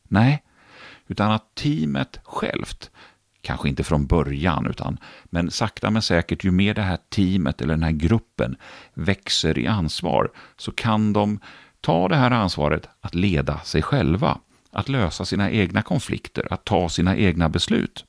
Nej, 0.09 0.43
utan 1.07 1.33
att 1.33 1.55
teamet 1.55 2.21
självt, 2.25 2.91
kanske 3.43 3.69
inte 3.69 3.85
från 3.85 4.07
början, 4.07 4.67
utan 4.67 4.99
men 5.25 5.51
sakta 5.51 5.91
men 5.91 6.03
säkert, 6.03 6.45
ju 6.45 6.51
mer 6.51 6.75
det 6.75 6.83
här 6.83 6.99
teamet 7.09 7.61
eller 7.61 7.75
den 7.75 7.83
här 7.83 7.93
gruppen 7.93 8.57
växer 8.95 9.59
i 9.59 9.67
ansvar, 9.67 10.31
så 10.57 10.73
kan 10.73 11.13
de 11.13 11.39
ta 11.81 12.09
det 12.09 12.17
här 12.17 12.31
ansvaret 12.31 12.89
att 13.01 13.15
leda 13.15 13.59
sig 13.59 13.83
själva, 13.83 14.39
att 14.77 14.89
lösa 14.89 15.25
sina 15.25 15.51
egna 15.51 15.83
konflikter, 15.83 16.53
att 16.53 16.65
ta 16.65 16.89
sina 16.89 17.17
egna 17.17 17.49
beslut. 17.49 18.05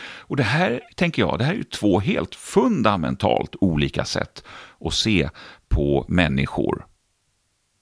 Och 0.00 0.36
det 0.36 0.42
här, 0.42 0.80
tänker 0.96 1.22
jag, 1.22 1.38
det 1.38 1.44
här 1.44 1.52
är 1.52 1.56
ju 1.56 1.64
två 1.64 2.00
helt 2.00 2.34
fundamentalt 2.34 3.56
olika 3.60 4.04
sätt 4.04 4.44
att 4.80 4.94
se 4.94 5.30
på 5.68 6.04
människor. 6.08 6.86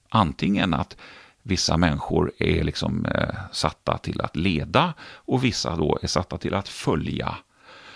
Antingen 0.09 0.75
att 0.75 0.97
vissa 1.43 1.77
människor 1.77 2.33
är 2.39 2.65
liksom 2.65 3.07
eh, 3.07 3.35
satta 3.53 3.99
till 3.99 4.21
att 4.21 4.37
leda 4.37 4.95
och 5.03 5.45
vissa 5.45 5.77
då 5.77 5.99
är 6.03 6.07
satta 6.07 6.39
till 6.39 6.55
att 6.55 6.69
följa. 6.69 7.37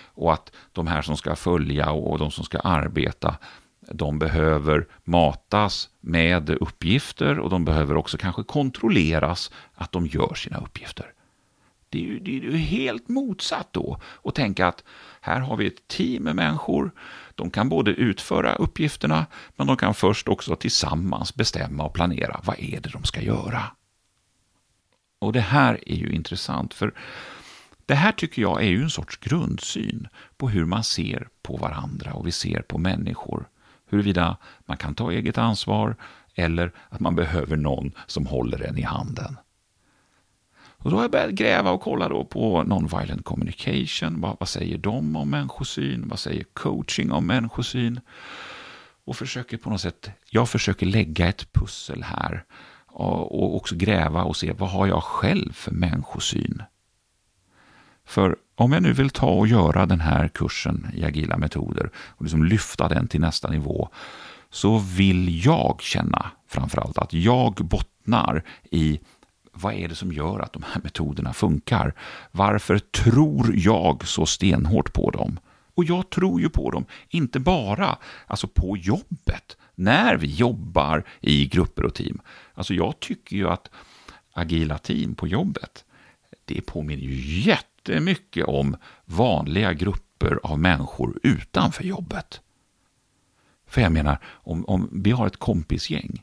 Och 0.06 0.32
att 0.32 0.52
de 0.72 0.86
här 0.86 1.02
som 1.02 1.16
ska 1.16 1.36
följa 1.36 1.90
och 1.90 2.18
de 2.18 2.30
som 2.30 2.44
ska 2.44 2.58
arbeta, 2.58 3.36
de 3.92 4.18
behöver 4.18 4.86
matas 5.04 5.88
med 6.00 6.50
uppgifter 6.50 7.38
och 7.38 7.50
de 7.50 7.64
behöver 7.64 7.96
också 7.96 8.18
kanske 8.18 8.42
kontrolleras 8.42 9.50
att 9.74 9.92
de 9.92 10.06
gör 10.06 10.34
sina 10.34 10.58
uppgifter. 10.58 11.12
Det 11.88 11.98
är 11.98 12.02
ju, 12.02 12.18
det 12.18 12.30
är 12.30 12.40
ju 12.40 12.56
helt 12.56 13.08
motsatt 13.08 13.68
då 13.72 14.00
att 14.24 14.34
tänka 14.34 14.66
att 14.66 14.84
här 15.20 15.40
har 15.40 15.56
vi 15.56 15.66
ett 15.66 15.88
team 15.88 16.22
med 16.22 16.36
människor. 16.36 16.92
De 17.34 17.50
kan 17.50 17.68
både 17.68 17.90
utföra 17.90 18.54
uppgifterna, 18.54 19.26
men 19.56 19.66
de 19.66 19.76
kan 19.76 19.94
först 19.94 20.28
också 20.28 20.56
tillsammans 20.56 21.34
bestämma 21.34 21.84
och 21.84 21.94
planera 21.94 22.40
vad 22.44 22.58
är 22.58 22.80
det 22.80 22.88
de 22.88 23.04
ska 23.04 23.20
göra. 23.20 23.62
Och 25.18 25.32
det 25.32 25.40
här 25.40 25.80
är 25.86 25.96
ju 25.96 26.12
intressant, 26.12 26.74
för 26.74 26.94
det 27.86 27.94
här 27.94 28.12
tycker 28.12 28.42
jag 28.42 28.62
är 28.62 28.68
ju 28.68 28.82
en 28.82 28.90
sorts 28.90 29.16
grundsyn 29.16 30.08
på 30.36 30.48
hur 30.48 30.64
man 30.64 30.84
ser 30.84 31.28
på 31.42 31.56
varandra 31.56 32.12
och 32.12 32.26
vi 32.26 32.32
ser 32.32 32.62
på 32.62 32.78
människor. 32.78 33.48
Huruvida 33.94 34.36
man 34.66 34.76
kan 34.76 34.94
ta 34.94 35.12
eget 35.12 35.38
ansvar 35.38 35.96
eller 36.34 36.72
att 36.88 37.00
man 37.00 37.14
behöver 37.16 37.56
någon 37.56 37.92
som 38.06 38.26
håller 38.26 38.62
en 38.62 38.78
i 38.78 38.82
handen. 38.82 39.36
Och 40.56 40.90
då 40.90 40.96
har 40.96 41.04
jag 41.04 41.10
börjat 41.10 41.30
gräva 41.30 41.70
och 41.70 41.80
kolla 41.80 42.08
då 42.08 42.24
på 42.24 42.62
non-violent 42.62 43.22
communication. 43.22 44.20
Vad, 44.20 44.36
vad 44.40 44.48
säger 44.48 44.78
de 44.78 45.16
om 45.16 45.30
människosyn? 45.30 46.08
Vad 46.08 46.18
säger 46.18 46.44
coaching 46.52 47.12
om 47.12 47.26
människosyn? 47.26 48.00
Och 49.04 49.16
försöker 49.16 49.56
på 49.56 49.70
något 49.70 49.80
sätt, 49.80 50.10
jag 50.30 50.48
försöker 50.48 50.86
lägga 50.86 51.28
ett 51.28 51.52
pussel 51.52 52.02
här 52.02 52.44
och 52.86 53.56
också 53.56 53.76
gräva 53.76 54.24
och 54.24 54.36
se 54.36 54.52
vad 54.52 54.70
har 54.70 54.86
jag 54.86 55.02
själv 55.02 55.52
för 55.52 55.70
människosyn? 55.70 56.62
För 58.06 58.36
om 58.54 58.72
jag 58.72 58.82
nu 58.82 58.92
vill 58.92 59.10
ta 59.10 59.26
och 59.26 59.46
göra 59.46 59.86
den 59.86 60.00
här 60.00 60.28
kursen 60.28 60.90
i 60.94 61.04
agila 61.04 61.36
metoder 61.38 61.90
och 61.96 62.22
liksom 62.22 62.44
lyfta 62.44 62.88
den 62.88 63.08
till 63.08 63.20
nästa 63.20 63.50
nivå 63.50 63.88
så 64.50 64.78
vill 64.78 65.46
jag 65.46 65.82
känna 65.82 66.30
framförallt 66.48 66.98
att 66.98 67.12
jag 67.12 67.54
bottnar 67.54 68.44
i 68.70 69.00
vad 69.52 69.74
är 69.74 69.88
det 69.88 69.94
som 69.94 70.12
gör 70.12 70.40
att 70.40 70.52
de 70.52 70.62
här 70.62 70.80
metoderna 70.84 71.32
funkar? 71.32 71.94
Varför 72.30 72.78
tror 72.78 73.52
jag 73.56 74.06
så 74.06 74.26
stenhårt 74.26 74.92
på 74.92 75.10
dem? 75.10 75.38
Och 75.74 75.84
jag 75.84 76.10
tror 76.10 76.40
ju 76.40 76.48
på 76.48 76.70
dem, 76.70 76.84
inte 77.08 77.40
bara 77.40 77.98
alltså 78.26 78.48
på 78.48 78.76
jobbet, 78.76 79.56
när 79.74 80.16
vi 80.16 80.26
jobbar 80.26 81.04
i 81.20 81.46
grupper 81.46 81.84
och 81.84 81.94
team. 81.94 82.20
Alltså 82.54 82.74
jag 82.74 83.00
tycker 83.00 83.36
ju 83.36 83.48
att 83.48 83.70
agila 84.32 84.78
team 84.78 85.14
på 85.14 85.28
jobbet, 85.28 85.84
det 86.44 86.60
påminner 86.66 87.02
ju 87.02 87.40
jättemycket 87.88 88.44
om 88.44 88.76
vanliga 89.04 89.72
grupper 89.72 90.40
av 90.42 90.58
människor 90.58 91.18
utanför 91.22 91.84
jobbet. 91.84 92.40
För 93.66 93.80
jag 93.80 93.92
menar, 93.92 94.18
om, 94.26 94.64
om 94.64 94.88
vi 95.04 95.10
har 95.10 95.26
ett 95.26 95.36
kompisgäng 95.36 96.22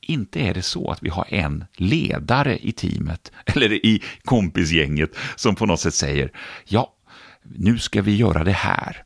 inte 0.00 0.40
är 0.40 0.54
det 0.54 0.62
så 0.62 0.90
att 0.90 1.02
vi 1.02 1.08
har 1.08 1.26
en 1.28 1.64
ledare 1.76 2.58
i 2.58 2.72
teamet 2.72 3.32
eller 3.46 3.72
i 3.72 4.02
kompisgänget 4.24 5.10
som 5.36 5.54
på 5.54 5.66
något 5.66 5.80
sätt 5.80 5.94
säger 5.94 6.32
ja, 6.64 6.94
nu 7.42 7.78
ska 7.78 8.02
vi 8.02 8.16
göra 8.16 8.44
det 8.44 8.52
här 8.52 9.04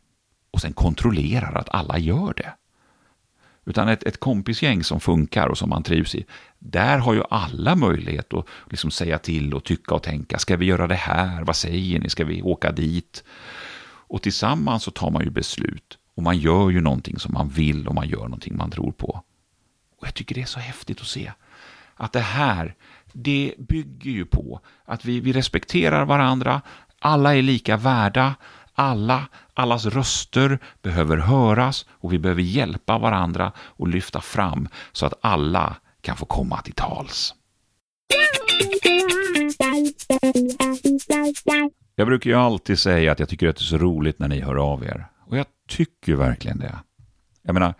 och 0.51 0.61
sen 0.61 0.73
kontrollerar 0.73 1.55
att 1.55 1.69
alla 1.69 1.99
gör 1.99 2.35
det. 2.37 2.53
Utan 3.67 3.89
ett, 3.89 4.03
ett 4.03 4.21
kompisgäng 4.21 4.85
som 4.85 5.01
funkar 5.01 5.47
och 5.47 5.59
som 5.59 5.69
man 5.69 5.83
trivs 5.83 6.15
i, 6.15 6.25
där 6.59 6.99
har 6.99 7.15
ju 7.15 7.23
alla 7.31 7.77
möjlighet 7.77 8.35
att 8.35 8.47
liksom 8.71 8.91
säga 8.91 9.19
till 9.19 9.55
och 9.55 9.65
tycka 9.65 9.95
och 9.95 10.03
tänka. 10.03 10.39
Ska 10.39 10.57
vi 10.57 10.67
göra 10.67 10.87
det 10.87 10.95
här? 10.95 11.45
Vad 11.45 11.57
säger 11.57 11.99
ni? 11.99 12.11
Ska 12.11 12.25
vi 12.25 12.43
åka 12.43 12.73
dit? 12.73 13.25
Och 14.09 14.23
tillsammans 14.23 14.83
så 14.83 14.91
tar 14.91 15.11
man 15.11 15.25
ju 15.25 15.31
beslut. 15.31 15.99
Och 16.15 16.23
man 16.23 16.39
gör 16.39 16.71
ju 16.71 16.81
någonting 16.81 17.19
som 17.19 17.35
man 17.35 17.49
vill 17.49 17.89
och 17.89 17.95
man 17.95 18.09
gör 18.09 18.23
någonting 18.23 18.57
man 18.57 18.71
tror 18.71 18.93
på. 18.93 19.23
Och 19.99 20.07
jag 20.07 20.15
tycker 20.15 20.35
det 20.35 20.43
är 20.43 20.47
så 20.47 20.61
häftigt 20.61 21.01
att 21.01 21.07
se 21.07 21.33
att 21.97 22.13
det 22.13 22.21
här, 22.21 22.75
det 23.13 23.55
bygger 23.59 24.11
ju 24.11 24.25
på 24.25 24.61
att 24.85 25.05
vi, 25.05 25.21
vi 25.21 25.33
respekterar 25.33 26.05
varandra, 26.05 26.63
alla 26.99 27.35
är 27.35 27.43
lika 27.43 27.77
värda, 27.77 28.35
alla, 28.77 29.29
allas 29.55 29.87
röster 29.87 30.59
behöver 30.83 31.17
höras 31.17 31.87
och 31.91 32.13
vi 32.13 32.19
behöver 32.19 32.43
hjälpa 32.43 32.99
varandra 32.99 33.53
och 33.59 33.89
lyfta 33.89 34.21
fram 34.21 34.69
så 34.93 35.07
att 35.07 35.15
alla 35.21 35.77
kan 36.01 36.17
få 36.17 36.27
komma 36.27 36.63
till 36.63 36.75
tals. 36.75 37.35
Jag 41.95 42.07
brukar 42.07 42.31
ju 42.31 42.37
alltid 42.37 42.79
säga 42.79 43.13
att 43.13 43.19
jag 43.19 43.29
tycker 43.29 43.49
att 43.49 43.57
det 43.57 43.63
är 43.63 43.65
så 43.65 43.79
roligt 43.79 44.19
när 44.19 44.29
ni 44.29 44.41
hör 44.41 44.57
av 44.57 44.85
er. 44.85 45.07
Och 45.27 45.39
jag 45.39 45.47
tycker 45.69 46.15
verkligen 46.15 46.59
det. 46.59 46.79
Jag 47.43 47.55
menar, 47.55 47.75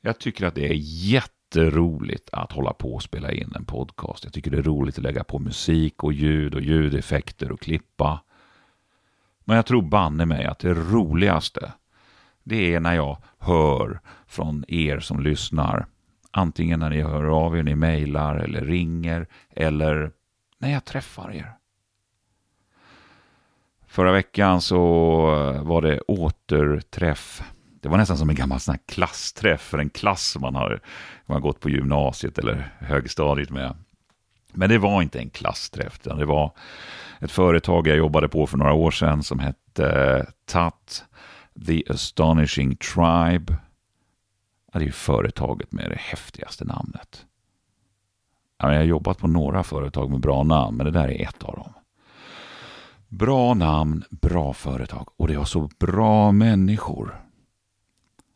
jag 0.00 0.18
tycker 0.18 0.46
att 0.46 0.54
det 0.54 0.68
är 0.68 0.76
jätteroligt 1.12 2.28
att 2.32 2.52
hålla 2.52 2.72
på 2.72 2.94
och 2.94 3.02
spela 3.02 3.32
in 3.32 3.52
en 3.56 3.64
podcast. 3.64 4.24
Jag 4.24 4.32
tycker 4.32 4.50
det 4.50 4.58
är 4.58 4.62
roligt 4.62 4.98
att 4.98 5.04
lägga 5.04 5.24
på 5.24 5.38
musik 5.38 6.04
och 6.04 6.12
ljud 6.12 6.54
och 6.54 6.62
ljudeffekter 6.62 7.52
och 7.52 7.60
klippa. 7.60 8.20
Men 9.44 9.56
jag 9.56 9.66
tror 9.66 9.82
banne 9.82 10.26
mig 10.26 10.44
att 10.44 10.58
det 10.58 10.74
roligaste, 10.74 11.72
det 12.42 12.74
är 12.74 12.80
när 12.80 12.94
jag 12.94 13.18
hör 13.38 14.00
från 14.26 14.64
er 14.68 15.00
som 15.00 15.20
lyssnar. 15.20 15.86
Antingen 16.30 16.80
när 16.80 16.90
ni 16.90 17.02
hör 17.02 17.24
av 17.24 17.58
er, 17.58 17.62
ni 17.62 17.74
mejlar 17.74 18.36
eller 18.36 18.60
ringer 18.60 19.26
eller 19.50 20.12
när 20.58 20.72
jag 20.72 20.84
träffar 20.84 21.32
er. 21.32 21.52
Förra 23.86 24.12
veckan 24.12 24.60
så 24.60 24.80
var 25.62 25.82
det 25.82 26.00
återträff 26.00 27.42
det 27.84 27.88
var 27.88 27.98
nästan 27.98 28.18
som 28.18 28.30
en 28.30 28.36
gammal 28.36 28.60
sån 28.60 28.78
klassträff 28.86 29.60
för 29.60 29.78
en 29.78 29.90
klass 29.90 30.24
som 30.30 30.42
man 30.42 30.54
har, 30.54 30.80
man 31.26 31.34
har 31.34 31.40
gått 31.40 31.60
på 31.60 31.70
gymnasiet 31.70 32.38
eller 32.38 32.74
högstadiet 32.78 33.50
med. 33.50 33.76
Men 34.54 34.68
det 34.68 34.78
var 34.78 35.02
inte 35.02 35.18
en 35.18 35.30
klassträff, 35.30 36.00
utan 36.04 36.18
det 36.18 36.26
var 36.26 36.52
ett 37.20 37.30
företag 37.30 37.86
jag 37.86 37.96
jobbade 37.96 38.28
på 38.28 38.46
för 38.46 38.58
några 38.58 38.72
år 38.72 38.90
sedan 38.90 39.22
som 39.22 39.38
hette 39.38 39.88
eh, 39.88 40.24
TAT, 40.46 41.04
The 41.66 41.82
Astonishing 41.90 42.76
Tribe. 42.76 43.56
det 44.72 44.78
är 44.78 44.82
ju 44.82 44.92
företaget 44.92 45.72
med 45.72 45.90
det 45.90 45.98
häftigaste 46.00 46.64
namnet. 46.64 47.26
Jag 48.58 48.66
har 48.66 48.82
jobbat 48.82 49.18
på 49.18 49.26
några 49.26 49.62
företag 49.62 50.10
med 50.10 50.20
bra 50.20 50.42
namn, 50.42 50.76
men 50.76 50.86
det 50.86 50.92
där 50.92 51.08
är 51.08 51.28
ett 51.28 51.42
av 51.42 51.54
dem. 51.54 51.72
Bra 53.08 53.54
namn, 53.54 54.04
bra 54.10 54.52
företag 54.52 55.08
och 55.16 55.28
det 55.28 55.36
var 55.36 55.44
så 55.44 55.70
bra 55.78 56.32
människor. 56.32 57.20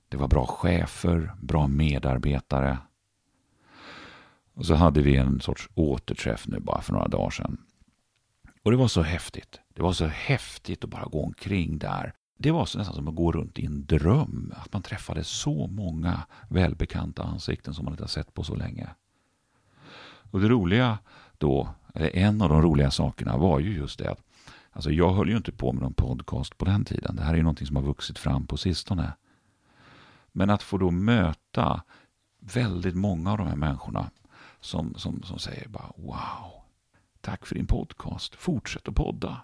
Det 0.08 0.16
var 0.16 0.28
bra 0.28 0.46
chefer, 0.46 1.32
bra 1.40 1.66
medarbetare. 1.66 2.78
Och 4.58 4.66
så 4.66 4.74
hade 4.74 5.02
vi 5.02 5.16
en 5.16 5.40
sorts 5.40 5.68
återträff 5.74 6.46
nu 6.48 6.60
bara 6.60 6.82
för 6.82 6.92
några 6.92 7.08
dagar 7.08 7.30
sedan. 7.30 7.58
Och 8.62 8.70
det 8.70 8.76
var 8.76 8.88
så 8.88 9.02
häftigt. 9.02 9.60
Det 9.74 9.82
var 9.82 9.92
så 9.92 10.06
häftigt 10.06 10.84
att 10.84 10.90
bara 10.90 11.04
gå 11.04 11.24
omkring 11.24 11.78
där. 11.78 12.12
Det 12.38 12.50
var 12.50 12.66
så 12.66 12.78
nästan 12.78 12.94
som 12.96 13.08
att 13.08 13.14
gå 13.14 13.32
runt 13.32 13.58
i 13.58 13.66
en 13.66 13.86
dröm. 13.86 14.52
Att 14.56 14.72
man 14.72 14.82
träffade 14.82 15.24
så 15.24 15.66
många 15.66 16.26
välbekanta 16.48 17.22
ansikten 17.22 17.74
som 17.74 17.84
man 17.84 17.94
inte 17.94 18.02
har 18.02 18.08
sett 18.08 18.34
på 18.34 18.44
så 18.44 18.54
länge. 18.54 18.88
Och 20.30 20.40
det 20.40 20.48
roliga 20.48 20.98
då, 21.38 21.68
eller 21.94 22.16
en 22.16 22.42
av 22.42 22.48
de 22.48 22.62
roliga 22.62 22.90
sakerna 22.90 23.36
var 23.36 23.60
ju 23.60 23.76
just 23.76 23.98
det 23.98 24.10
att 24.10 24.22
alltså 24.70 24.90
jag 24.90 25.12
höll 25.12 25.28
ju 25.28 25.36
inte 25.36 25.52
på 25.52 25.72
med 25.72 25.82
någon 25.82 25.94
podcast 25.94 26.58
på 26.58 26.64
den 26.64 26.84
tiden. 26.84 27.16
Det 27.16 27.22
här 27.22 27.32
är 27.32 27.36
ju 27.36 27.42
någonting 27.42 27.66
som 27.66 27.76
har 27.76 27.82
vuxit 27.82 28.18
fram 28.18 28.46
på 28.46 28.56
sistone. 28.56 29.12
Men 30.32 30.50
att 30.50 30.62
få 30.62 30.78
då 30.78 30.90
möta 30.90 31.82
väldigt 32.40 32.94
många 32.94 33.32
av 33.32 33.38
de 33.38 33.46
här 33.46 33.56
människorna 33.56 34.10
som, 34.60 34.94
som, 34.94 35.22
som 35.22 35.38
säger 35.38 35.68
bara 35.68 35.92
wow, 35.96 36.62
tack 37.20 37.46
för 37.46 37.54
din 37.54 37.66
podcast, 37.66 38.34
fortsätt 38.34 38.88
att 38.88 38.94
podda. 38.94 39.40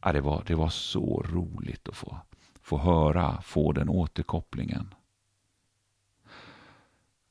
Ja, 0.00 0.12
det, 0.12 0.20
var, 0.20 0.44
det 0.46 0.54
var 0.54 0.68
så 0.68 1.22
roligt 1.22 1.88
att 1.88 1.96
få, 1.96 2.18
få 2.62 2.78
höra, 2.78 3.40
få 3.42 3.72
den 3.72 3.88
återkopplingen. 3.88 4.94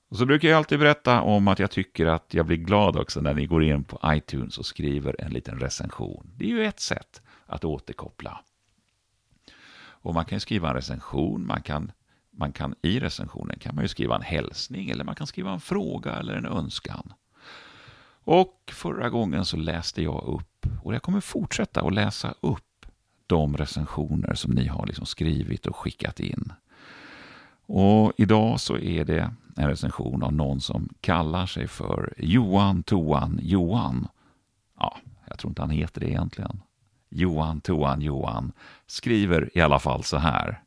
Och 0.09 0.17
så 0.17 0.25
brukar 0.25 0.47
jag 0.49 0.57
alltid 0.57 0.79
berätta 0.79 1.21
om 1.21 1.47
att 1.47 1.59
jag 1.59 1.71
tycker 1.71 2.05
att 2.05 2.33
jag 2.33 2.45
blir 2.45 2.57
glad 2.57 2.97
också 2.97 3.21
när 3.21 3.33
ni 3.33 3.45
går 3.45 3.63
in 3.63 3.83
på 3.83 3.99
iTunes 4.05 4.57
och 4.57 4.65
skriver 4.65 5.21
en 5.21 5.31
liten 5.31 5.59
recension. 5.59 6.31
Det 6.35 6.45
är 6.45 6.49
ju 6.49 6.65
ett 6.65 6.79
sätt 6.79 7.21
att 7.45 7.65
återkoppla. 7.65 8.39
Och 9.79 10.13
man 10.13 10.25
kan 10.25 10.39
skriva 10.39 10.69
en 10.69 10.75
recension, 10.75 11.47
man 11.47 11.61
kan, 11.61 11.91
man 12.37 12.51
kan 12.51 12.75
i 12.81 12.99
recensionen 12.99 13.59
kan 13.59 13.75
man 13.75 13.83
ju 13.83 13.87
skriva 13.87 14.15
en 14.15 14.21
hälsning 14.21 14.89
eller 14.89 15.03
man 15.03 15.15
kan 15.15 15.27
skriva 15.27 15.51
en 15.51 15.59
fråga 15.59 16.15
eller 16.15 16.33
en 16.33 16.45
önskan. 16.45 17.13
Och 18.23 18.71
förra 18.73 19.09
gången 19.09 19.45
så 19.45 19.57
läste 19.57 20.03
jag 20.03 20.23
upp, 20.27 20.67
och 20.83 20.95
jag 20.95 21.01
kommer 21.01 21.21
fortsätta 21.21 21.81
att 21.81 21.93
läsa 21.93 22.33
upp 22.41 22.85
de 23.27 23.57
recensioner 23.57 24.33
som 24.33 24.51
ni 24.51 24.67
har 24.67 24.85
liksom 24.85 25.05
skrivit 25.05 25.65
och 25.65 25.75
skickat 25.75 26.19
in. 26.19 26.53
Och 27.65 28.13
idag 28.17 28.59
så 28.59 28.77
är 28.77 29.05
det 29.05 29.33
en 29.55 29.67
recension 29.67 30.23
av 30.23 30.33
någon 30.33 30.61
som 30.61 30.89
kallar 31.01 31.45
sig 31.45 31.67
för 31.67 32.13
Johan 32.17 32.83
Toan 32.83 33.39
Johan. 33.43 34.07
Ja, 34.79 34.97
jag 35.27 35.39
tror 35.39 35.51
inte 35.51 35.61
han 35.61 35.69
heter 35.69 36.01
det 36.01 36.09
egentligen. 36.09 36.61
Johan 37.09 37.61
Toan 37.61 38.01
Johan 38.01 38.51
skriver 38.87 39.57
i 39.57 39.61
alla 39.61 39.79
fall 39.79 40.03
så 40.03 40.17
här. 40.17 40.61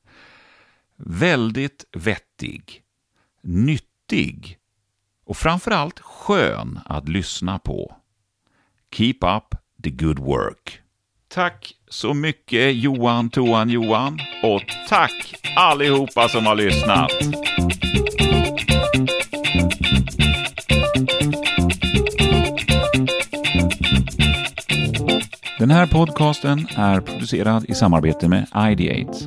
Väldigt 1.06 1.84
vettig, 1.92 2.82
nyttig 3.42 4.58
och 5.24 5.36
framförallt 5.36 6.00
skön 6.00 6.80
att 6.84 7.08
lyssna 7.08 7.58
på. 7.58 7.96
Keep 8.94 9.18
up 9.22 9.54
the 9.82 9.90
good 9.90 10.18
work. 10.18 10.80
Tack 11.28 11.74
så 11.88 12.14
mycket 12.14 12.76
Johan 12.76 13.30
Toan 13.30 13.70
Johan 13.70 14.20
och 14.42 14.62
tack 14.88 15.34
allihopa 15.56 16.28
som 16.28 16.46
har 16.46 16.54
lyssnat. 16.54 17.10
Den 25.61 25.70
här 25.70 25.87
podcasten 25.87 26.66
är 26.77 27.01
producerad 27.01 27.64
i 27.68 27.75
samarbete 27.75 28.29
med 28.29 28.46
Ideate. 28.70 29.18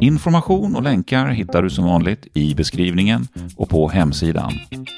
Information 0.00 0.76
och 0.76 0.82
länkar 0.82 1.26
hittar 1.26 1.62
du 1.62 1.70
som 1.70 1.84
vanligt 1.84 2.26
i 2.34 2.54
beskrivningen 2.54 3.28
och 3.56 3.68
på 3.68 3.88
hemsidan 3.88 4.52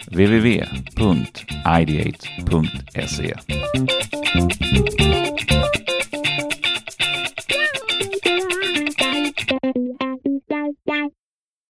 www.ideate.se. 0.07 1.20